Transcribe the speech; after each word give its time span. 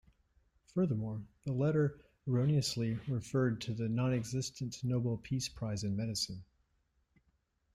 Furthermore, 0.73 1.21
the 1.43 1.53
letter 1.53 1.99
erroneously 2.27 2.95
referred 3.07 3.61
to 3.61 3.71
the 3.75 3.87
nonexistent 3.87 4.83
Nobel 4.83 5.17
Peace 5.17 5.47
Prize 5.47 5.83
In 5.83 5.95
Medicine. 5.95 6.41